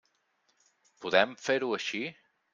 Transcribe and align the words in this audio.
Podem 1.05 1.37
fer-ho 1.49 1.71
així? 1.79 2.03